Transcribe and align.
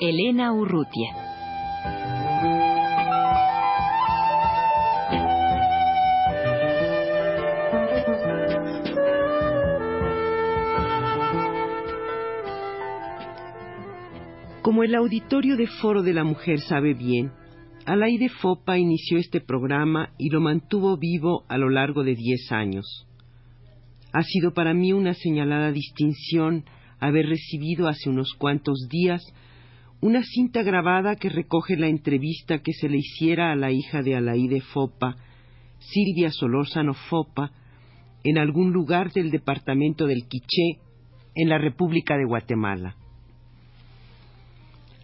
Elena 0.00 0.52
Urrutia. 0.52 1.10
Como 14.62 14.84
el 14.84 14.94
auditorio 14.94 15.56
de 15.56 15.66
Foro 15.66 16.04
de 16.04 16.12
la 16.12 16.22
Mujer 16.22 16.60
sabe 16.60 16.94
bien, 16.94 17.32
Alaide 17.84 18.28
Fopa 18.28 18.78
inició 18.78 19.18
este 19.18 19.40
programa 19.40 20.10
y 20.16 20.30
lo 20.30 20.40
mantuvo 20.40 20.96
vivo 20.96 21.44
a 21.48 21.58
lo 21.58 21.70
largo 21.70 22.04
de 22.04 22.14
diez 22.14 22.52
años. 22.52 23.08
Ha 24.12 24.22
sido 24.22 24.54
para 24.54 24.74
mí 24.74 24.92
una 24.92 25.14
señalada 25.14 25.72
distinción 25.72 26.64
haber 27.00 27.26
recibido 27.26 27.88
hace 27.88 28.08
unos 28.08 28.34
cuantos 28.34 28.86
días 28.88 29.24
una 30.00 30.22
cinta 30.22 30.62
grabada 30.62 31.16
que 31.16 31.28
recoge 31.28 31.76
la 31.76 31.88
entrevista 31.88 32.60
que 32.60 32.72
se 32.72 32.88
le 32.88 32.98
hiciera 32.98 33.50
a 33.50 33.56
la 33.56 33.72
hija 33.72 34.02
de 34.02 34.14
Alaide 34.14 34.60
Fopa, 34.60 35.16
Silvia 35.80 36.30
Solórzano 36.30 36.94
Fopa, 36.94 37.50
en 38.22 38.38
algún 38.38 38.72
lugar 38.72 39.12
del 39.12 39.30
departamento 39.30 40.06
del 40.06 40.28
Quiché, 40.28 40.80
en 41.34 41.48
la 41.48 41.58
República 41.58 42.16
de 42.16 42.24
Guatemala. 42.24 42.96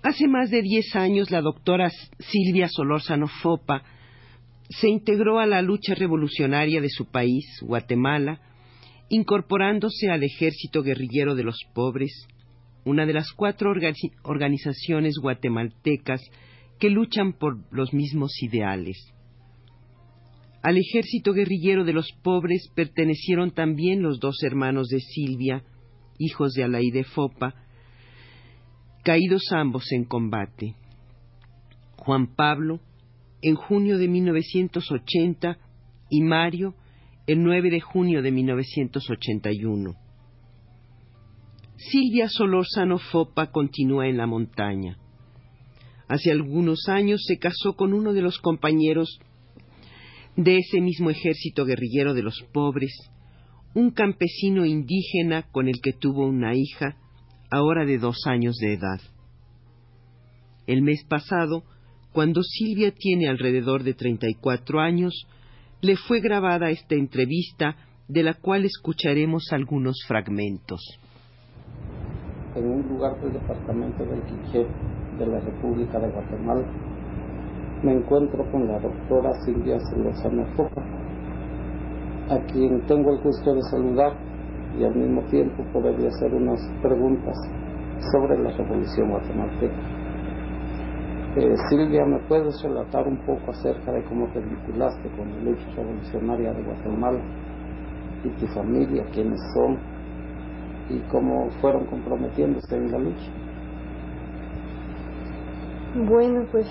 Hace 0.03 0.28
más 0.28 0.50
de 0.50 0.62
diez 0.62 0.95
años 0.95 1.31
la 1.31 1.41
doctora 1.41 1.91
Silvia 2.19 2.69
Solórzano 2.69 3.27
Fopa 3.27 3.83
se 4.69 4.89
integró 4.89 5.39
a 5.39 5.47
la 5.47 5.62
lucha 5.62 5.95
revolucionaria 5.95 6.81
de 6.81 6.89
su 6.89 7.06
país, 7.06 7.45
Guatemala, 7.62 8.41
incorporándose 9.09 10.11
al 10.11 10.22
Ejército 10.22 10.83
Guerrillero 10.83 11.34
de 11.34 11.45
los 11.45 11.59
Pobres, 11.75 12.27
una 12.85 13.07
de 13.07 13.13
las 13.13 13.33
cuatro 13.33 13.73
organizaciones 14.23 15.15
guatemaltecas 15.21 16.21
que 16.79 16.91
luchan 16.91 17.33
por 17.33 17.59
los 17.73 17.93
mismos 17.95 18.33
ideales. 18.43 18.97
Al 20.63 20.79
Ejército 20.79 21.33
Guerrillero 21.33 21.85
de 21.85 21.93
los 21.93 22.11
Pobres 22.23 22.71
pertenecieron 22.75 23.51
también 23.51 24.03
los 24.03 24.19
dos 24.19 24.43
hermanos 24.43 24.89
de 24.89 25.01
Silvia, 25.01 25.62
hijos 26.19 26.53
de 26.53 26.65
Alaide 26.65 27.05
Fopa, 27.05 27.55
caídos 29.03 29.43
ambos 29.53 29.93
en 29.93 30.05
combate. 30.05 30.75
Juan 31.97 32.35
Pablo, 32.35 32.81
en 33.43 33.55
junio 33.57 33.99
de 33.99 34.09
1980, 34.09 35.59
y 36.11 36.23
Mario, 36.23 36.75
el 37.27 37.43
9 37.43 37.71
de 37.71 37.81
junio 37.81 38.23
de 38.23 38.31
1981. 38.31 40.03
Silvia 41.91 42.29
Solórzano 42.31 42.99
Fopa 42.99 43.51
continúa 43.51 44.09
en 44.09 44.17
la 44.17 44.27
montaña. 44.27 44.97
Hace 46.09 46.31
algunos 46.31 46.89
años 46.89 47.23
se 47.27 47.39
casó 47.39 47.75
con 47.77 47.93
uno 47.93 48.15
de 48.15 48.22
los 48.22 48.39
compañeros 48.39 49.19
de 50.34 50.59
ese 50.59 50.81
mismo 50.81 51.11
ejército 51.11 51.67
guerrillero 51.67 52.15
de 52.15 52.23
los 52.23 52.43
pobres, 52.55 52.93
un 53.75 53.91
campesino 53.91 54.65
indígena 54.65 55.43
con 55.53 55.69
el 55.69 55.81
que 55.83 55.93
tuvo 55.93 56.27
una 56.27 56.55
hija 56.55 56.97
ahora 57.50 57.84
de 57.84 57.99
dos 57.99 58.27
años 58.27 58.56
de 58.56 58.73
edad. 58.73 59.00
El 60.67 60.81
mes 60.81 61.05
pasado, 61.05 61.65
cuando 62.12 62.43
Silvia 62.43 62.93
tiene 62.93 63.28
alrededor 63.28 63.83
de 63.83 63.93
34 63.93 64.81
años, 64.81 65.27
le 65.83 65.97
fue 65.97 66.21
grabada 66.21 66.71
esta 66.71 66.94
entrevista 66.94 67.77
de 68.09 68.23
la 68.23 68.33
cual 68.33 68.65
escucharemos 68.65 69.53
algunos 69.53 69.99
fragmentos. 70.09 70.81
En 72.54 72.70
un 72.70 72.88
lugar 72.88 73.20
del 73.20 73.32
departamento 73.32 74.04
del 74.04 74.22
Quiché 74.22 74.65
de 75.19 75.26
la 75.26 75.41
República 75.41 75.98
de 75.98 76.09
Guatemala, 76.09 76.62
me 77.82 77.94
encuentro 77.94 78.48
con 78.53 78.69
la 78.69 78.78
doctora 78.78 79.32
Silvia 79.44 79.81
Solórzano 79.81 80.47
Foca, 80.54 80.81
a 82.31 82.38
quien 82.53 82.81
tengo 82.87 83.10
el 83.10 83.22
gusto 83.22 83.54
de 83.54 83.62
saludar 83.62 84.12
y 84.78 84.84
al 84.84 84.94
mismo 84.94 85.22
tiempo 85.22 85.64
poderle 85.72 86.06
hacer 86.06 86.32
unas 86.32 86.60
preguntas 86.81 87.37
sobre 88.12 88.41
la 88.41 88.50
revolución 88.53 89.10
guatemalteca. 89.10 89.82
Eh, 91.37 91.56
Silvia, 91.69 92.06
¿me 92.06 92.20
puedes 92.28 92.62
relatar 92.62 93.09
un 93.09 93.19
poco 93.26 93.50
acerca 93.50 93.91
de 93.91 94.04
cómo 94.04 94.28
te 94.28 94.38
vinculaste 94.38 95.10
con 95.16 95.28
la 95.28 95.43
lucha 95.43 95.66
revolucionaria 95.76 96.53
de 96.53 96.62
Guatemala 96.62 97.20
y 98.22 98.28
tu 98.38 98.47
familia, 98.47 99.04
quiénes 99.12 99.41
son 99.54 99.94
y 100.89 100.99
cómo 101.11 101.50
fueron 101.61 101.87
comprometiéndose 101.87 102.77
en 102.77 102.93
la 102.93 102.99
lucha? 102.99 103.31
Bueno, 106.06 106.47
pues 106.50 106.67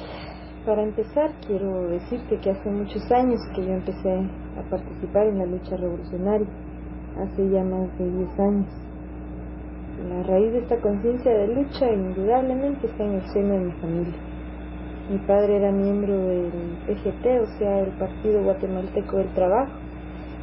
para 0.66 0.84
empezar 0.84 1.32
quiero 1.48 1.88
decirte 1.90 2.40
que 2.40 2.52
hace 2.52 2.70
muchos 2.70 3.12
años 3.12 3.40
que 3.56 3.66
yo 3.66 3.74
empecé 3.74 4.12
a 4.58 4.70
participar 4.70 5.28
en 5.28 5.40
la 5.40 5.46
lucha 5.46 5.76
revolucionaria 5.78 6.48
hace 7.18 7.50
ya 7.50 7.64
más 7.64 7.98
de 7.98 8.10
10 8.10 8.40
años. 8.40 8.68
La 10.10 10.24
raíz 10.24 10.52
de 10.52 10.60
esta 10.60 10.82
conciencia 10.82 11.32
de 11.32 11.48
lucha 11.48 11.92
indudablemente 11.92 12.88
está 12.88 13.04
en 13.04 13.14
el 13.14 13.28
seno 13.30 13.54
de 13.54 13.60
mi 13.60 13.72
familia. 13.74 14.20
Mi 15.10 15.18
padre 15.20 15.58
era 15.58 15.72
miembro 15.72 16.18
del 16.18 16.52
PGT, 16.88 17.26
o 17.42 17.46
sea, 17.58 17.82
el 17.82 17.92
Partido 17.98 18.42
Guatemalteco 18.44 19.18
del 19.18 19.34
Trabajo, 19.34 19.72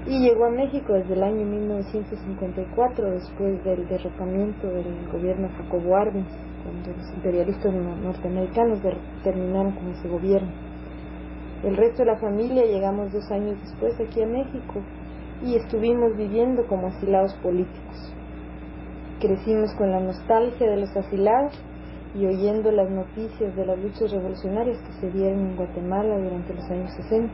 y 0.06 0.18
llegó 0.18 0.46
a 0.46 0.50
México 0.50 0.94
desde 0.94 1.12
el 1.12 1.22
año 1.22 1.44
1954, 1.44 3.10
después 3.10 3.62
del 3.64 3.86
derrocamiento 3.86 4.66
del 4.66 5.08
gobierno 5.12 5.48
Jacobo 5.56 5.96
Arbenz, 5.96 6.28
cuando 6.64 6.90
los 6.96 7.14
imperialistas 7.14 7.74
norteamericanos 7.74 8.80
terminaron 9.22 9.72
con 9.72 9.88
ese 9.88 10.08
gobierno. 10.08 10.50
El 11.62 11.76
resto 11.76 12.02
de 12.02 12.12
la 12.12 12.18
familia 12.18 12.64
llegamos 12.64 13.12
dos 13.12 13.30
años 13.30 13.60
después 13.60 13.92
aquí 14.00 14.22
a 14.22 14.26
México 14.26 14.80
y 15.44 15.56
estuvimos 15.56 16.16
viviendo 16.16 16.66
como 16.66 16.86
asilados 16.86 17.34
políticos. 17.42 18.14
Crecimos 19.20 19.74
con 19.74 19.90
la 19.90 20.00
nostalgia 20.00 20.70
de 20.70 20.78
los 20.78 20.96
asilados 20.96 21.52
y 22.14 22.24
oyendo 22.24 22.72
las 22.72 22.90
noticias 22.90 23.54
de 23.54 23.66
las 23.66 23.78
luchas 23.78 24.10
revolucionarias 24.10 24.78
que 24.78 24.92
se 24.94 25.10
dieron 25.10 25.50
en 25.50 25.56
Guatemala 25.56 26.18
durante 26.18 26.54
los 26.54 26.64
años 26.70 26.90
60 26.94 27.32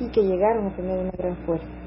y 0.00 0.10
que 0.10 0.22
llegaron 0.22 0.66
a 0.66 0.76
tener 0.76 0.98
una 0.98 1.12
gran 1.12 1.36
fuerza. 1.46 1.85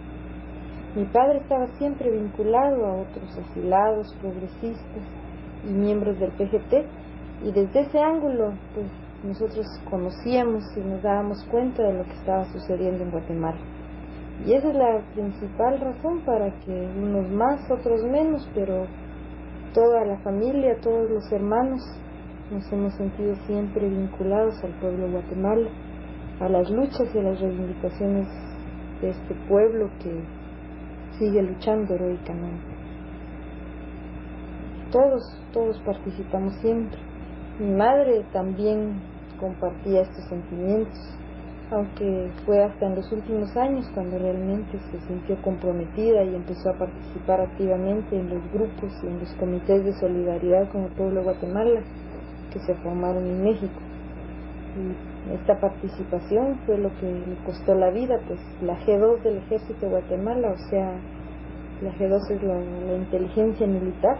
Mi 0.99 1.05
padre 1.05 1.37
estaba 1.37 1.65
siempre 1.77 2.11
vinculado 2.11 2.85
a 2.85 2.93
otros 2.95 3.37
asilados, 3.37 4.13
progresistas 4.19 5.03
y 5.63 5.71
miembros 5.71 6.19
del 6.19 6.29
PGT 6.31 6.73
y 7.45 7.53
desde 7.53 7.79
ese 7.79 7.99
ángulo 7.99 8.51
pues 8.75 8.87
nosotros 9.23 9.65
conocíamos 9.89 10.61
y 10.75 10.81
nos 10.81 11.01
dábamos 11.01 11.41
cuenta 11.49 11.83
de 11.83 11.93
lo 11.93 12.03
que 12.03 12.11
estaba 12.11 12.43
sucediendo 12.51 13.05
en 13.05 13.11
Guatemala. 13.11 13.61
Y 14.45 14.51
esa 14.51 14.67
es 14.67 14.75
la 14.75 14.99
principal 15.13 15.79
razón 15.79 16.19
para 16.25 16.51
que 16.65 16.71
unos 16.73 17.29
más, 17.29 17.71
otros 17.71 18.03
menos, 18.03 18.45
pero 18.53 18.85
toda 19.73 20.03
la 20.03 20.17
familia, 20.17 20.81
todos 20.81 21.09
los 21.09 21.31
hermanos, 21.31 21.79
nos 22.51 22.69
hemos 22.73 22.93
sentido 22.95 23.37
siempre 23.47 23.87
vinculados 23.87 24.61
al 24.65 24.73
pueblo 24.81 25.05
de 25.05 25.13
Guatemala, 25.13 25.69
a 26.41 26.49
las 26.49 26.69
luchas 26.69 27.07
y 27.15 27.19
a 27.19 27.23
las 27.23 27.39
reivindicaciones 27.39 28.27
de 28.99 29.11
este 29.11 29.33
pueblo 29.47 29.89
que 30.03 30.38
sigue 31.19 31.43
luchando 31.43 31.93
heroicamente. 31.93 32.65
Todos, 34.91 35.21
todos 35.53 35.79
participamos 35.81 36.55
siempre. 36.55 36.97
Mi 37.59 37.75
madre 37.75 38.25
también 38.33 38.99
compartía 39.39 40.01
estos 40.01 40.25
sentimientos 40.25 41.19
aunque 41.71 42.31
fue 42.45 42.63
hasta 42.63 42.87
en 42.87 42.95
los 42.95 43.11
últimos 43.11 43.55
años 43.55 43.85
cuando 43.93 44.17
realmente 44.17 44.79
se 44.91 44.99
sintió 45.07 45.39
comprometida 45.41 46.23
y 46.23 46.35
empezó 46.35 46.71
a 46.71 46.77
participar 46.77 47.41
activamente 47.41 48.19
en 48.19 48.29
los 48.29 48.51
grupos 48.51 48.91
y 49.03 49.07
en 49.07 49.19
los 49.19 49.31
comités 49.35 49.83
de 49.85 49.93
solidaridad 49.93 50.71
con 50.71 50.85
el 50.85 50.91
pueblo 50.93 51.19
de 51.19 51.25
Guatemala 51.25 51.81
que 52.51 52.59
se 52.59 52.73
formaron 52.75 53.23
en 53.25 53.43
México. 53.43 53.79
Esta 55.33 55.59
participación 55.59 56.59
fue 56.65 56.77
lo 56.77 56.89
que 56.99 57.05
le 57.05 57.35
costó 57.45 57.75
la 57.75 57.91
vida, 57.91 58.19
pues 58.27 58.39
la 58.61 58.77
G2 58.79 59.21
del 59.21 59.37
ejército 59.37 59.81
de 59.81 59.91
Guatemala, 59.91 60.51
o 60.51 60.69
sea, 60.69 60.93
la 61.81 61.91
G2 61.93 62.31
es 62.31 62.43
la, 62.43 62.59
la 62.59 62.97
inteligencia 62.97 63.67
militar, 63.67 64.17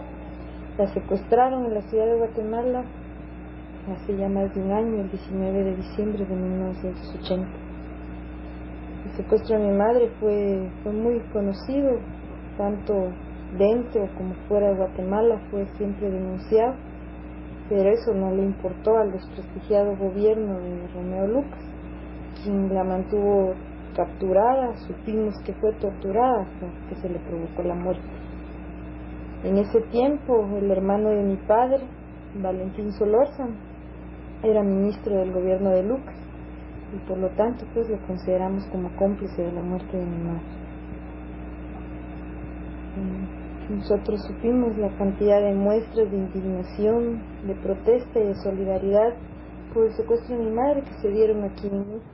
La 0.78 0.86
secuestraron 0.86 1.66
en 1.66 1.74
la 1.74 1.82
ciudad 1.82 2.06
de 2.06 2.16
Guatemala 2.16 2.84
hace 3.92 4.16
ya 4.16 4.28
más 4.28 4.54
de 4.54 4.62
un 4.62 4.72
año, 4.72 5.00
el 5.00 5.10
19 5.10 5.64
de 5.64 5.76
diciembre 5.76 6.24
de 6.24 6.34
1980. 6.34 7.48
El 9.04 9.12
secuestro 9.16 9.58
de 9.58 9.66
mi 9.66 9.76
madre 9.76 10.10
fue, 10.20 10.70
fue 10.82 10.92
muy 10.92 11.20
conocido, 11.32 11.98
tanto 12.56 13.10
dentro 13.58 14.08
como 14.16 14.34
fuera 14.46 14.68
de 14.68 14.76
Guatemala, 14.76 15.40
fue 15.50 15.66
siempre 15.76 16.10
denunciado, 16.10 16.74
pero 17.70 17.88
eso 17.88 18.12
no 18.12 18.32
le 18.32 18.42
importó 18.42 18.98
al 18.98 19.12
desprestigiado 19.12 19.96
gobierno 19.96 20.58
de 20.58 20.88
Romeo 20.88 21.28
Lucas, 21.28 21.62
quien 22.42 22.74
la 22.74 22.82
mantuvo 22.82 23.54
capturada, 23.94 24.74
supimos 24.88 25.34
que 25.44 25.54
fue 25.54 25.72
torturada 25.74 26.42
hasta 26.42 26.66
que 26.88 26.96
se 26.96 27.08
le 27.08 27.20
provocó 27.20 27.62
la 27.62 27.76
muerte. 27.76 28.08
En 29.44 29.56
ese 29.56 29.80
tiempo, 29.92 30.48
el 30.58 30.68
hermano 30.68 31.10
de 31.10 31.22
mi 31.22 31.36
padre, 31.36 31.84
Valentín 32.42 32.92
Solórzano, 32.92 33.54
era 34.42 34.64
ministro 34.64 35.16
del 35.16 35.32
gobierno 35.32 35.70
de 35.70 35.84
Lucas 35.84 36.16
y 36.92 36.98
por 37.06 37.18
lo 37.18 37.28
tanto 37.30 37.64
pues 37.72 37.88
lo 37.88 37.98
consideramos 38.04 38.66
como 38.66 38.90
cómplice 38.96 39.42
de 39.42 39.52
la 39.52 39.62
muerte 39.62 39.96
de 39.96 40.06
mi 40.06 40.18
madre. 40.24 40.60
Nosotros 43.70 44.20
supimos 44.26 44.76
la 44.78 44.88
cantidad 44.98 45.40
de 45.40 45.54
muestras 45.54 46.10
de 46.10 46.16
indignación, 46.16 47.22
de 47.46 47.54
protesta 47.54 48.18
y 48.18 48.26
de 48.26 48.34
solidaridad 48.42 49.14
por 49.72 49.86
el 49.86 49.92
secuestro 49.92 50.36
de 50.36 50.44
mi 50.44 50.50
madre 50.50 50.82
que 50.82 50.92
se 50.94 51.08
dieron 51.08 51.44
aquí 51.44 51.68
en 51.68 51.78
México. 51.78 52.04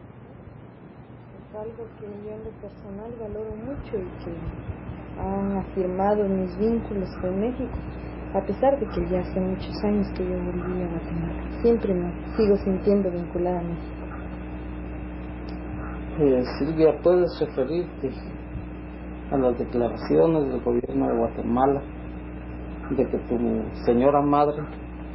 Es 1.40 1.56
algo 1.56 1.84
que 1.98 2.04
yo 2.04 2.34
en 2.34 2.44
lo 2.44 2.50
personal 2.60 3.10
valoro 3.18 3.56
mucho 3.56 3.96
y 3.96 4.22
que 4.22 5.18
han 5.18 5.56
afirmado 5.56 6.28
mis 6.28 6.58
vínculos 6.58 7.08
con 7.22 7.40
México, 7.40 7.78
a 8.34 8.42
pesar 8.42 8.78
de 8.78 8.86
que 8.88 9.08
ya 9.08 9.20
hace 9.20 9.40
muchos 9.40 9.82
años 9.84 10.06
que 10.14 10.24
yo 10.28 10.36
volví 10.36 10.82
a 10.82 10.88
Guatemala. 10.88 11.62
Siempre 11.62 11.94
me 11.94 12.36
sigo 12.36 12.56
sintiendo 12.58 13.10
vinculada 13.10 13.60
a 13.60 13.62
México. 13.62 14.06
Eh, 16.18 16.42
Silvia, 16.58 17.00
¿puedes 17.02 17.30
referirte 17.40 18.10
a 19.30 19.36
las 19.36 19.58
declaraciones 19.58 20.48
del 20.48 20.60
gobierno 20.60 21.08
de 21.08 21.16
Guatemala 21.16 21.82
de 22.90 23.06
que 23.08 23.18
tu 23.18 23.36
señora 23.84 24.22
madre 24.22 24.62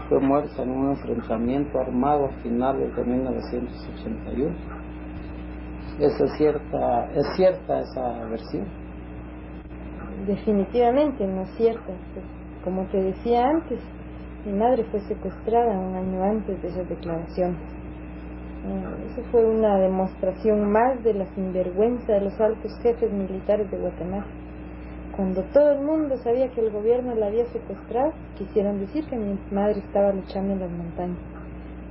fue 0.09 0.19
muerta 0.19 0.63
en 0.63 0.71
un 0.71 0.89
enfrentamiento 0.89 1.79
armado 1.79 2.25
a 2.25 2.29
finales 2.43 2.93
de 2.95 3.03
1981? 3.05 4.55
¿Es 5.99 6.13
cierta, 6.37 7.11
¿Es 7.13 7.25
cierta 7.35 7.79
esa 7.79 8.25
versión? 8.25 8.65
Definitivamente 10.27 11.25
no 11.25 11.43
es 11.43 11.49
cierta. 11.51 11.93
Como 12.63 12.85
te 12.87 13.01
decía 13.01 13.47
antes, 13.47 13.79
mi 14.45 14.53
madre 14.53 14.83
fue 14.91 14.99
secuestrada 15.01 15.79
un 15.79 15.95
año 15.95 16.23
antes 16.23 16.61
de 16.61 16.67
esas 16.67 16.89
declaraciones. 16.89 17.80
Eso 18.61 19.23
fue 19.31 19.43
una 19.43 19.79
demostración 19.79 20.71
más 20.71 21.03
de 21.03 21.15
la 21.15 21.25
sinvergüenza 21.33 22.13
de 22.13 22.21
los 22.21 22.39
altos 22.39 22.71
jefes 22.83 23.11
militares 23.11 23.71
de 23.71 23.77
Guatemala. 23.77 24.27
Cuando 25.15 25.41
todo 25.45 25.71
el 25.71 25.81
mundo 25.81 26.15
sabía 26.17 26.47
que 26.51 26.61
el 26.61 26.71
gobierno 26.71 27.15
la 27.15 27.27
había 27.27 27.45
secuestrado, 27.45 28.13
quisieron 28.37 28.79
decir 28.79 29.05
que 29.07 29.17
mi 29.17 29.37
madre 29.51 29.79
estaba 29.79 30.13
luchando 30.13 30.53
en 30.53 30.59
las 30.59 30.71
montañas. 30.71 31.17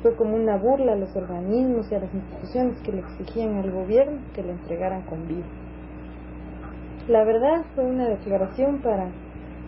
Fue 0.02 0.14
como 0.14 0.36
una 0.36 0.58
burla 0.58 0.92
a 0.92 0.96
los 0.96 1.14
organismos 1.16 1.90
y 1.90 1.94
a 1.96 2.00
las 2.00 2.14
instituciones 2.14 2.80
que 2.82 2.92
le 2.92 3.00
exigían 3.00 3.56
al 3.56 3.70
gobierno 3.72 4.20
que 4.32 4.44
la 4.44 4.52
entregaran 4.52 5.02
con 5.02 5.26
vida. 5.26 5.46
La 7.08 7.24
verdad 7.24 7.64
fue 7.74 7.84
una 7.84 8.08
declaración 8.08 8.80
para 8.80 9.10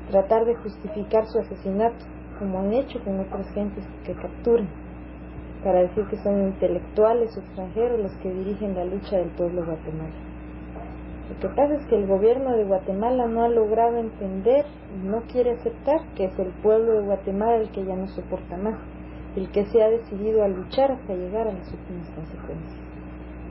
tratar 0.08 0.44
de 0.44 0.54
justificar 0.54 1.26
su 1.26 1.40
asesinato, 1.40 2.06
como 2.38 2.60
han 2.60 2.72
hecho 2.72 3.02
con 3.04 3.18
otras 3.18 3.52
gentes 3.52 3.84
que 4.04 4.14
capturan 4.14 4.81
para 5.62 5.80
decir 5.80 6.04
que 6.08 6.16
son 6.18 6.48
intelectuales 6.48 7.36
extranjeros 7.36 8.00
los 8.00 8.12
que 8.16 8.32
dirigen 8.32 8.74
la 8.74 8.84
lucha 8.84 9.16
del 9.16 9.30
pueblo 9.30 9.64
guatemalteco. 9.64 10.32
Lo 11.28 11.38
que 11.38 11.48
pasa 11.54 11.74
es 11.74 11.86
que 11.86 11.96
el 11.96 12.06
gobierno 12.06 12.56
de 12.56 12.64
Guatemala 12.64 13.26
no 13.26 13.44
ha 13.44 13.48
logrado 13.48 13.96
entender 13.96 14.66
y 14.94 15.06
no 15.06 15.22
quiere 15.22 15.52
aceptar 15.52 16.00
que 16.14 16.24
es 16.24 16.38
el 16.38 16.50
pueblo 16.62 16.92
de 16.92 17.06
Guatemala 17.06 17.56
el 17.56 17.70
que 17.70 17.84
ya 17.84 17.96
no 17.96 18.06
soporta 18.08 18.56
más, 18.56 18.78
el 19.36 19.50
que 19.50 19.64
se 19.66 19.82
ha 19.82 19.88
decidido 19.88 20.42
a 20.42 20.48
luchar 20.48 20.92
hasta 20.92 21.14
llegar 21.14 21.48
a 21.48 21.52
las 21.52 21.72
últimas 21.72 22.10
consecuencias. 22.10 22.80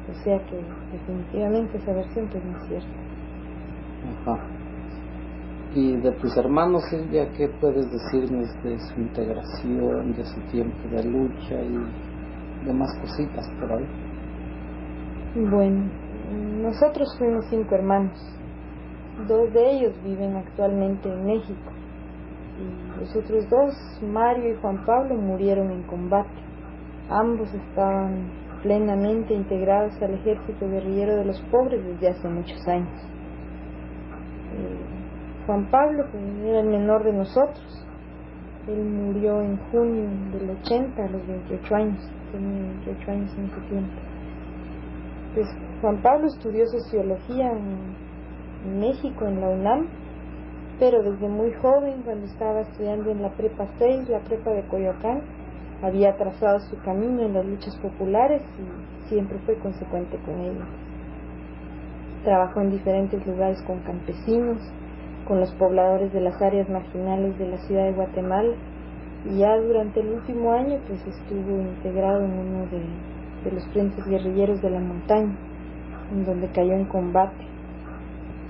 O 0.09 0.13
sea 0.23 0.37
que 0.45 0.57
definitivamente 0.91 1.77
esa 1.77 1.93
versión 1.93 2.27
pues 2.27 2.43
no 2.43 2.57
es 2.57 2.67
cierta. 2.67 2.89
Ajá. 4.27 4.47
Y 5.73 5.95
de 5.95 6.11
tus 6.11 6.35
hermanos, 6.35 6.83
Silvia, 6.89 7.29
¿qué 7.37 7.47
puedes 7.47 7.89
decirnos 7.89 8.49
de 8.61 8.77
su 8.77 8.99
integración, 8.99 10.11
de 10.11 10.25
su 10.25 10.41
tiempo 10.51 10.77
de 10.89 11.03
lucha 11.05 11.61
y 11.61 12.65
demás 12.65 12.89
cositas 12.99 13.49
por 13.57 13.71
ahí? 13.71 13.87
Bueno, 15.33 15.85
nosotros 16.61 17.15
fuimos 17.17 17.45
cinco 17.49 17.75
hermanos. 17.75 18.19
Dos 19.29 19.53
de 19.53 19.71
ellos 19.71 19.93
viven 20.03 20.35
actualmente 20.35 21.07
en 21.07 21.25
México. 21.25 21.71
Y 22.59 22.99
los 22.99 23.15
otros 23.15 23.49
dos, 23.49 23.73
Mario 24.01 24.51
y 24.51 24.55
Juan 24.61 24.85
Pablo, 24.85 25.15
murieron 25.15 25.71
en 25.71 25.83
combate. 25.83 26.29
Ambos 27.09 27.47
estaban 27.53 28.29
plenamente 28.61 29.33
integrados 29.33 29.93
al 30.01 30.15
ejército 30.15 30.67
guerrillero 30.67 31.15
de 31.15 31.25
los 31.25 31.39
pobres 31.43 31.81
desde 31.85 32.09
hace 32.09 32.27
muchos 32.27 32.67
años. 32.67 33.01
Juan 35.45 35.69
Pablo, 35.71 36.05
que 36.11 36.49
era 36.49 36.59
el 36.59 36.67
menor 36.67 37.03
de 37.03 37.13
nosotros, 37.13 37.85
él 38.67 38.85
murió 38.85 39.41
en 39.41 39.57
junio 39.71 40.09
del 40.31 40.51
80 40.61 41.03
a 41.03 41.09
los 41.09 41.25
28 41.25 41.75
años, 41.75 42.11
tenía 42.31 42.61
28 42.85 43.11
años 43.11 43.33
en 43.37 43.45
ese 43.45 43.61
tiempo. 43.61 44.01
Pues 45.33 45.47
Juan 45.81 46.01
Pablo 46.01 46.27
estudió 46.27 46.67
sociología 46.67 47.51
en 47.51 48.79
México, 48.79 49.25
en 49.25 49.41
la 49.41 49.49
UNAM, 49.49 49.87
pero 50.79 51.01
desde 51.01 51.27
muy 51.27 51.51
joven, 51.53 52.01
cuando 52.03 52.25
estaba 52.25 52.61
estudiando 52.61 53.09
en 53.09 53.21
la 53.21 53.29
Prepa 53.29 53.67
6, 53.77 54.09
la 54.09 54.19
Prepa 54.19 54.51
de 54.51 54.67
Coyoacán, 54.67 55.21
había 55.81 56.15
trazado 56.15 56.59
su 56.59 56.79
camino 56.81 57.23
en 57.23 57.33
las 57.33 57.45
luchas 57.45 57.75
populares 57.77 58.43
y 58.59 59.09
siempre 59.09 59.39
fue 59.39 59.55
consecuente 59.55 60.17
con 60.25 60.39
ellas. 60.39 60.67
Trabajó 62.23 62.61
en 62.61 62.71
diferentes 62.71 63.25
lugares 63.25 63.61
con 63.63 63.79
campesinos, 63.79 64.59
con 65.31 65.39
los 65.39 65.51
pobladores 65.53 66.11
de 66.11 66.19
las 66.19 66.41
áreas 66.41 66.67
marginales 66.67 67.39
de 67.39 67.47
la 67.47 67.57
ciudad 67.59 67.85
de 67.85 67.93
Guatemala 67.93 68.53
y 69.23 69.37
ya 69.37 69.55
durante 69.55 70.01
el 70.01 70.09
último 70.09 70.51
año 70.51 70.77
pues 70.85 71.07
estuvo 71.07 71.61
integrado 71.61 72.25
en 72.25 72.33
uno 72.33 72.65
de, 72.65 73.49
los 73.49 73.65
frentes 73.69 74.05
guerrilleros 74.05 74.61
de 74.61 74.69
la 74.69 74.81
montaña, 74.81 75.33
en 76.11 76.25
donde 76.25 76.49
cayó 76.49 76.73
en 76.73 76.83
combate. 76.83 77.45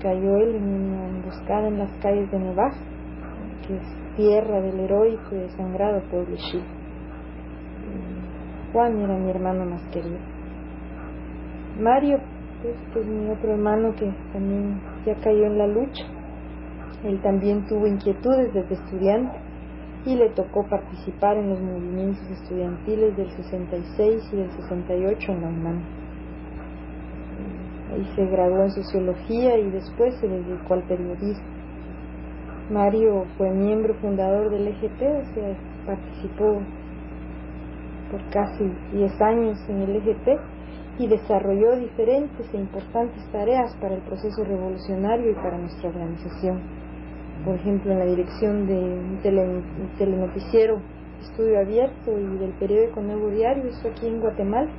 Cayó 0.02 0.36
él 0.38 0.56
en 0.56 0.64
una 0.64 1.08
emboscada 1.08 1.68
en 1.68 1.78
las 1.78 1.90
calles 1.98 2.28
de 2.32 2.38
Nevaj, 2.40 2.72
que 3.64 3.76
es 3.76 4.16
tierra 4.16 4.60
del 4.60 4.80
heroico 4.80 5.36
y 5.36 5.38
desangrado 5.38 6.00
pueblo 6.10 6.34
Chile. 6.34 6.64
Juan 8.72 8.98
era 8.98 9.16
mi 9.18 9.30
hermano 9.30 9.66
más 9.66 9.82
querido. 9.92 10.18
Mario, 11.78 12.18
pues, 12.60 12.74
pues 12.92 13.06
mi 13.06 13.30
otro 13.30 13.52
hermano 13.52 13.94
que 13.94 14.12
también 14.32 14.80
ya 15.06 15.14
cayó 15.22 15.44
en 15.44 15.58
la 15.58 15.68
lucha, 15.68 16.04
él 17.04 17.20
también 17.20 17.66
tuvo 17.66 17.86
inquietudes 17.86 18.54
desde 18.54 18.74
estudiante 18.74 19.36
y 20.06 20.14
le 20.14 20.30
tocó 20.30 20.64
participar 20.68 21.36
en 21.36 21.50
los 21.50 21.60
movimientos 21.60 22.28
estudiantiles 22.30 23.16
del 23.16 23.30
66 23.30 24.30
y 24.32 24.36
del 24.36 24.50
68 24.52 25.32
en 25.32 25.40
la 25.40 25.48
UNAM. 25.48 25.82
Ahí 27.92 28.04
se 28.14 28.26
graduó 28.26 28.62
en 28.62 28.70
sociología 28.70 29.58
y 29.58 29.70
después 29.70 30.14
se 30.20 30.28
dedicó 30.28 30.74
al 30.74 30.82
periodismo. 30.84 31.44
Mario 32.70 33.24
fue 33.36 33.50
miembro 33.50 33.94
fundador 33.94 34.50
del 34.50 34.68
EGT, 34.68 35.02
o 35.02 35.34
sea, 35.34 35.56
participó 35.84 36.62
por 38.10 38.30
casi 38.30 38.64
10 38.92 39.20
años 39.20 39.58
en 39.68 39.82
el 39.82 39.96
EGT 39.96 40.40
y 40.98 41.08
desarrolló 41.08 41.76
diferentes 41.76 42.54
e 42.54 42.56
importantes 42.56 43.24
tareas 43.32 43.76
para 43.80 43.94
el 43.94 44.02
proceso 44.02 44.44
revolucionario 44.44 45.32
y 45.32 45.34
para 45.34 45.58
nuestra 45.58 45.88
organización 45.88 46.81
por 47.44 47.56
ejemplo, 47.56 47.92
en 47.92 47.98
la 47.98 48.04
dirección 48.04 48.66
de 48.66 48.78
un 48.78 49.90
telenoticiero 49.98 50.80
Estudio 51.22 51.60
Abierto 51.60 52.18
y 52.18 52.38
del 52.38 52.52
periódico 52.52 53.00
Nuevo 53.00 53.30
Diario, 53.30 53.64
eso 53.64 53.88
aquí 53.88 54.06
en 54.06 54.20
Guatemala. 54.20 54.70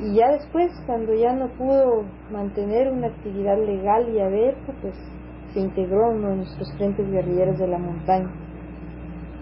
Y 0.00 0.16
ya 0.16 0.32
después, 0.32 0.72
cuando 0.86 1.14
ya 1.14 1.32
no 1.32 1.48
pudo 1.50 2.04
mantener 2.32 2.90
una 2.90 3.08
actividad 3.08 3.56
legal 3.58 4.08
y 4.08 4.18
abierta, 4.18 4.72
pues 4.80 4.94
se 5.52 5.60
integró 5.60 6.10
uno 6.10 6.30
de 6.30 6.36
nuestros 6.36 6.72
frentes 6.76 7.08
guerrilleros 7.10 7.58
de 7.58 7.68
la 7.68 7.78
montaña. 7.78 8.30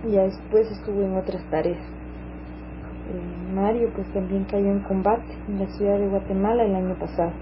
Y 0.07 0.13
ya 0.13 0.25
después 0.25 0.71
estuvo 0.71 1.03
en 1.03 1.17
otras 1.17 1.43
tareas. 1.51 1.81
Eh, 1.81 3.53
Mario 3.55 3.91
pues 3.95 4.13
también 4.13 4.45
cayó 4.45 4.71
en 4.71 4.81
combate 4.81 5.33
en 5.49 5.61
la 5.61 5.67
ciudad 5.69 5.99
de 5.99 6.09
Guatemala 6.09 6.65
el 6.65 6.75
año 6.75 6.99
pasado. 6.99 7.33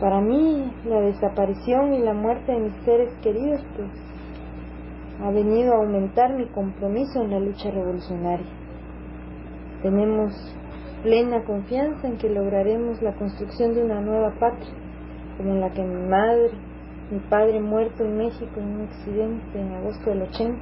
Para 0.00 0.22
mí, 0.22 0.72
la 0.86 1.02
desaparición 1.02 1.92
y 1.92 1.98
la 1.98 2.14
muerte 2.14 2.52
de 2.52 2.60
mis 2.60 2.74
seres 2.86 3.12
queridos, 3.22 3.60
pues, 3.76 3.90
ha 5.22 5.30
venido 5.30 5.74
a 5.74 5.76
aumentar 5.76 6.34
mi 6.34 6.46
compromiso 6.46 7.20
en 7.20 7.30
la 7.30 7.38
lucha 7.38 7.70
revolucionaria. 7.70 8.46
Tenemos 9.82 10.32
plena 11.02 11.44
confianza 11.44 12.08
en 12.08 12.16
que 12.16 12.30
lograremos 12.30 13.02
la 13.02 13.12
construcción 13.14 13.74
de 13.74 13.84
una 13.84 14.00
nueva 14.00 14.30
patria, 14.40 14.72
como 15.36 15.56
la 15.56 15.70
que 15.70 15.82
mi 15.82 16.08
madre, 16.08 16.50
mi 17.10 17.18
padre 17.28 17.60
muerto 17.60 18.02
en 18.02 18.16
México 18.16 18.52
en 18.56 18.76
un 18.76 18.80
accidente 18.82 19.60
en 19.60 19.72
agosto 19.74 20.10
del 20.10 20.22
80, 20.22 20.58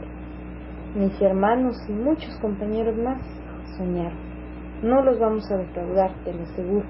mis 0.96 1.22
hermanos 1.22 1.76
y 1.88 1.92
muchos 1.92 2.36
compañeros 2.40 2.96
más 2.96 3.22
soñaron. 3.76 4.18
No 4.82 5.02
los 5.02 5.16
vamos 5.20 5.48
a 5.52 5.58
defraudar, 5.58 6.12
te 6.24 6.32
lo 6.32 6.42
aseguro. 6.42 6.86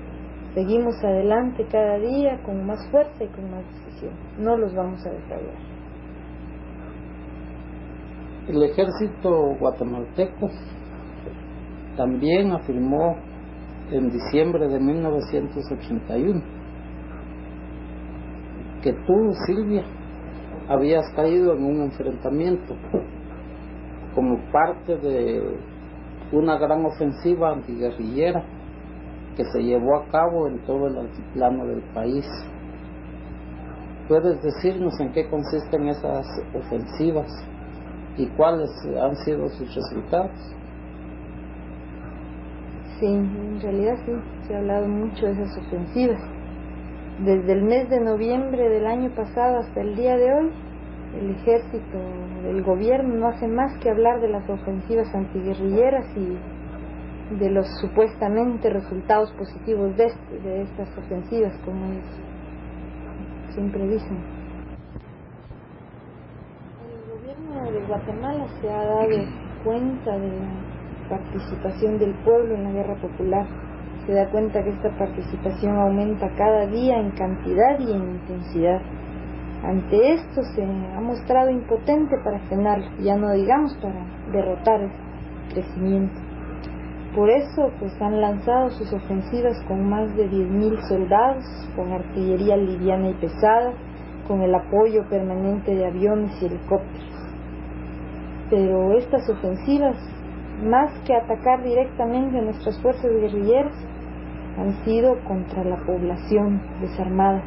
Seguimos 0.54 0.94
adelante 1.04 1.66
cada 1.70 1.98
día 1.98 2.40
con 2.42 2.66
más 2.66 2.78
fuerza 2.90 3.22
y 3.22 3.28
con 3.28 3.50
más 3.50 3.64
decisión. 3.66 4.12
No 4.38 4.56
los 4.56 4.74
vamos 4.74 5.04
a 5.06 5.10
defraudar. 5.10 5.54
El 8.48 8.62
ejército 8.62 9.56
guatemalteco 9.60 10.48
también 11.96 12.52
afirmó 12.52 13.16
en 13.90 14.10
diciembre 14.10 14.68
de 14.68 14.80
1981 14.80 16.42
que 18.82 18.92
tú, 18.92 19.32
Silvia, 19.46 19.84
habías 20.68 21.04
caído 21.14 21.54
en 21.54 21.64
un 21.64 21.82
enfrentamiento 21.82 22.74
como 24.14 24.38
parte 24.50 24.96
de 24.96 25.58
una 26.32 26.58
gran 26.58 26.84
ofensiva 26.84 27.52
antiguerrillera 27.52 28.44
que 29.38 29.44
se 29.44 29.62
llevó 29.62 29.94
a 29.96 30.04
cabo 30.10 30.48
en 30.48 30.58
todo 30.66 30.88
el 30.88 30.98
altiplano 30.98 31.64
del 31.64 31.80
país. 31.94 32.26
¿Puedes 34.08 34.42
decirnos 34.42 34.98
en 34.98 35.12
qué 35.12 35.28
consisten 35.30 35.86
esas 35.86 36.26
ofensivas 36.52 37.30
y 38.16 38.26
cuáles 38.30 38.68
han 39.00 39.14
sido 39.24 39.48
sus 39.50 39.72
resultados? 39.72 40.32
Sí, 42.98 43.06
en 43.06 43.60
realidad 43.60 43.94
sí, 44.04 44.12
se 44.48 44.56
ha 44.56 44.58
hablado 44.58 44.88
mucho 44.88 45.26
de 45.26 45.32
esas 45.32 45.56
ofensivas. 45.56 46.20
Desde 47.24 47.52
el 47.52 47.62
mes 47.62 47.88
de 47.90 48.00
noviembre 48.00 48.68
del 48.68 48.86
año 48.88 49.14
pasado 49.14 49.58
hasta 49.58 49.80
el 49.82 49.94
día 49.94 50.16
de 50.16 50.34
hoy, 50.34 50.50
el 51.20 51.30
ejército, 51.30 51.98
el 52.44 52.64
gobierno 52.64 53.14
no 53.14 53.28
hace 53.28 53.46
más 53.46 53.78
que 53.78 53.90
hablar 53.90 54.20
de 54.20 54.30
las 54.30 54.50
ofensivas 54.50 55.14
antiguerrilleras 55.14 56.06
y 56.16 56.36
de 57.30 57.50
los 57.50 57.66
supuestamente 57.80 58.70
resultados 58.70 59.32
positivos 59.32 59.96
de, 59.96 60.06
de 60.42 60.62
estas 60.62 60.88
ofensivas, 60.96 61.52
como 61.64 61.84
ellos 61.86 62.04
siempre 63.52 63.86
dicen. 63.86 64.18
El 66.88 67.20
gobierno 67.20 67.72
de 67.72 67.86
Guatemala 67.86 68.46
se 68.60 68.70
ha 68.70 68.84
dado 68.84 69.08
cuenta 69.64 70.18
de 70.18 70.28
la 70.28 71.08
participación 71.08 71.98
del 71.98 72.14
pueblo 72.24 72.54
en 72.54 72.64
la 72.64 72.72
guerra 72.72 72.96
popular. 72.96 73.46
Se 74.06 74.12
da 74.14 74.30
cuenta 74.30 74.62
que 74.62 74.70
esta 74.70 74.90
participación 74.96 75.76
aumenta 75.76 76.28
cada 76.36 76.66
día 76.66 76.98
en 76.98 77.10
cantidad 77.10 77.78
y 77.78 77.92
en 77.92 78.02
intensidad 78.10 78.80
ante 79.62 80.14
esto 80.14 80.42
se 80.54 80.62
ha 80.62 81.00
mostrado 81.00 81.50
impotente 81.50 82.16
para 82.22 82.38
frenarlo, 82.46 82.86
ya 83.00 83.16
no 83.16 83.32
digamos 83.32 83.76
para 83.82 84.04
derrotar 84.30 84.82
el 84.82 84.90
crecimiento. 85.52 86.27
Por 87.18 87.30
eso 87.30 87.72
pues 87.80 88.00
han 88.00 88.20
lanzado 88.20 88.70
sus 88.70 88.92
ofensivas 88.92 89.60
con 89.66 89.90
más 89.90 90.14
de 90.14 90.30
10.000 90.30 90.88
soldados, 90.88 91.44
con 91.74 91.90
artillería 91.90 92.56
liviana 92.56 93.08
y 93.08 93.14
pesada, 93.14 93.72
con 94.28 94.40
el 94.40 94.54
apoyo 94.54 95.02
permanente 95.10 95.74
de 95.74 95.84
aviones 95.84 96.30
y 96.40 96.46
helicópteros. 96.46 97.34
Pero 98.50 98.92
estas 98.96 99.28
ofensivas, 99.28 99.96
más 100.62 100.92
que 101.00 101.12
atacar 101.12 101.64
directamente 101.64 102.38
a 102.38 102.42
nuestras 102.42 102.80
fuerzas 102.80 103.10
guerrilleras, 103.10 103.74
han 104.56 104.84
sido 104.84 105.18
contra 105.24 105.64
la 105.64 105.78
población 105.78 106.62
desarmada 106.80 107.42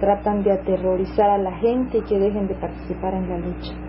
tratan 0.00 0.42
de 0.42 0.52
aterrorizar 0.52 1.30
a 1.30 1.38
la 1.38 1.52
gente 1.56 1.98
y 1.98 2.02
que 2.02 2.18
dejen 2.18 2.46
de 2.46 2.54
participar 2.56 3.14
en 3.14 3.28
la 3.30 3.38
lucha. 3.38 3.87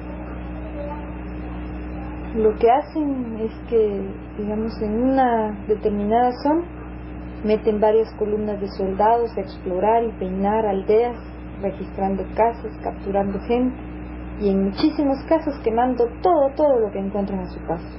Lo 2.35 2.55
que 2.57 2.69
hacen 2.69 3.37
es 3.39 3.51
que, 3.69 4.01
digamos, 4.37 4.79
en 4.81 5.03
una 5.03 5.51
determinada 5.67 6.31
zona, 6.43 6.63
meten 7.43 7.79
varias 7.79 8.13
columnas 8.15 8.59
de 8.61 8.67
soldados 8.67 9.35
a 9.37 9.41
explorar 9.41 10.03
y 10.03 10.11
peinar 10.19 10.65
aldeas, 10.65 11.17
registrando 11.61 12.23
casas, 12.35 12.71
capturando 12.83 13.39
gente 13.41 13.75
y 14.41 14.49
en 14.49 14.65
muchísimos 14.65 15.17
casos 15.27 15.53
quemando 15.63 16.07
todo, 16.21 16.49
todo 16.55 16.79
lo 16.79 16.91
que 16.91 16.99
encuentran 16.99 17.39
a 17.39 17.49
su 17.49 17.59
paso. 17.61 17.97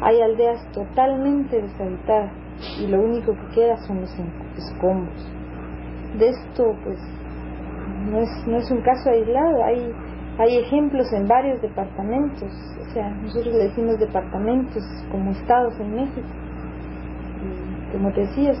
Hay 0.00 0.20
aldeas 0.20 0.60
totalmente 0.72 1.60
deshabitadas 1.60 2.32
y 2.80 2.86
lo 2.86 3.00
único 3.00 3.32
que 3.32 3.54
queda 3.54 3.76
son 3.86 4.00
los 4.00 4.10
escombros. 4.56 5.28
De 6.18 6.28
esto, 6.28 6.74
pues, 6.82 6.98
no 8.10 8.20
es, 8.20 8.46
no 8.46 8.56
es 8.56 8.70
un 8.70 8.80
caso 8.80 9.10
aislado, 9.10 9.64
hay, 9.64 9.92
hay 10.38 10.58
ejemplos 10.58 11.10
en 11.12 11.26
varios 11.26 11.62
departamentos, 11.62 12.50
o 12.78 12.92
sea, 12.92 13.08
nosotros 13.08 13.54
le 13.54 13.68
decimos 13.68 13.98
departamentos 13.98 14.82
como 15.10 15.30
estados 15.30 15.78
en 15.80 15.94
México. 15.94 16.28
Y 17.88 17.92
como 17.92 18.10
decías, 18.10 18.58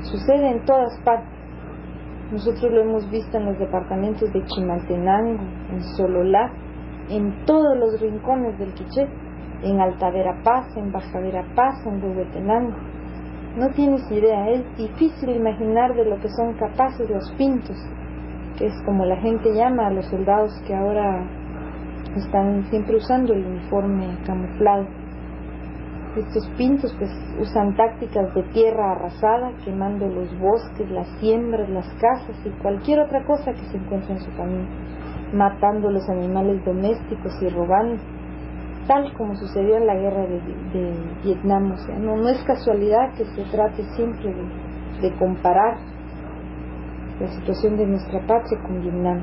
sucede 0.00 0.50
en 0.50 0.64
todas 0.64 0.98
partes. 1.04 1.28
Nosotros 2.32 2.72
lo 2.72 2.80
hemos 2.80 3.10
visto 3.10 3.36
en 3.36 3.44
los 3.44 3.58
departamentos 3.58 4.32
de 4.32 4.44
Chimaltenango, 4.46 5.42
en 5.72 5.82
Sololá, 5.94 6.50
en 7.10 7.44
todos 7.44 7.76
los 7.76 8.00
rincones 8.00 8.58
del 8.58 8.72
Quiché, 8.72 9.06
en 9.62 9.80
Alta 9.80 10.10
Verapaz, 10.10 10.74
en 10.76 10.90
Baja 10.90 11.20
Verapaz, 11.20 11.86
en 11.86 12.02
Huehuetenango. 12.02 12.76
No 13.56 13.68
tienes 13.70 14.10
idea, 14.10 14.48
es 14.48 14.76
difícil 14.78 15.36
imaginar 15.36 15.94
de 15.94 16.06
lo 16.06 16.18
que 16.18 16.28
son 16.30 16.54
capaces 16.54 17.08
los 17.10 17.30
pintos 17.32 17.76
que 18.56 18.66
es 18.66 18.82
como 18.84 19.04
la 19.04 19.16
gente 19.16 19.52
llama 19.54 19.88
a 19.88 19.90
los 19.90 20.06
soldados 20.06 20.52
que 20.66 20.74
ahora 20.74 21.26
están 22.16 22.64
siempre 22.70 22.96
usando 22.96 23.32
el 23.32 23.44
uniforme 23.44 24.16
camuflado. 24.24 24.86
Estos 26.16 26.48
pintos 26.56 26.94
pues 26.96 27.10
usan 27.40 27.74
tácticas 27.74 28.32
de 28.34 28.44
tierra 28.52 28.92
arrasada, 28.92 29.50
quemando 29.64 30.06
los 30.06 30.38
bosques, 30.38 30.88
las 30.90 31.08
siembras, 31.18 31.68
las 31.68 31.88
casas 31.94 32.36
y 32.44 32.50
cualquier 32.62 33.00
otra 33.00 33.24
cosa 33.24 33.52
que 33.52 33.64
se 33.64 33.78
encuentre 33.78 34.12
en 34.12 34.20
su 34.20 34.30
camino, 34.36 34.68
matando 35.32 35.90
los 35.90 36.08
animales 36.08 36.64
domésticos 36.64 37.32
y 37.42 37.48
robando, 37.48 38.00
tal 38.86 39.12
como 39.14 39.34
sucedió 39.34 39.76
en 39.76 39.86
la 39.86 39.96
guerra 39.96 40.22
de, 40.22 40.94
Vietnam. 41.24 41.72
O 41.72 41.78
sea, 41.78 41.98
no, 41.98 42.28
es 42.28 42.40
casualidad 42.44 43.12
que 43.16 43.24
se 43.24 43.42
trate 43.50 43.82
siempre 43.96 44.32
de, 44.32 45.08
de 45.08 45.16
comparar 45.16 45.78
la 47.20 47.28
situación 47.28 47.76
de 47.76 47.86
nuestra 47.86 48.20
patria 48.26 48.60
con 48.62 48.80
Vietnam. 48.80 49.22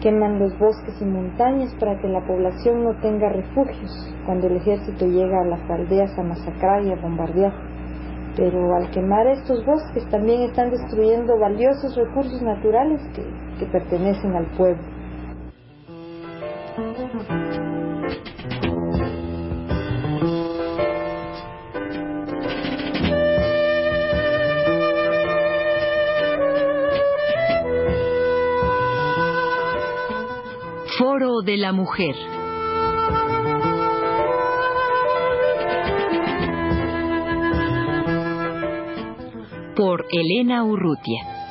Queman 0.00 0.38
los 0.38 0.58
bosques 0.58 1.00
y 1.00 1.04
montañas 1.04 1.74
para 1.78 1.98
que 2.00 2.08
la 2.08 2.24
población 2.26 2.82
no 2.82 2.94
tenga 3.00 3.28
refugios 3.28 3.90
cuando 4.26 4.48
el 4.48 4.56
ejército 4.56 5.06
llega 5.06 5.40
a 5.40 5.46
las 5.46 5.70
aldeas 5.70 6.18
a 6.18 6.22
masacrar 6.22 6.82
y 6.84 6.92
a 6.92 6.96
bombardear. 6.96 7.52
Pero 8.36 8.74
al 8.74 8.90
quemar 8.90 9.26
estos 9.26 9.64
bosques 9.64 10.08
también 10.10 10.42
están 10.42 10.70
destruyendo 10.70 11.38
valiosos 11.38 11.94
recursos 11.96 12.42
naturales 12.42 13.00
que, 13.14 13.22
que 13.58 13.70
pertenecen 13.70 14.34
al 14.34 14.46
pueblo. 14.56 14.82
De 31.44 31.56
la 31.56 31.72
Mujer. 31.72 32.14
Por 39.74 40.06
Elena 40.10 40.64
Urrutia. 40.64 41.41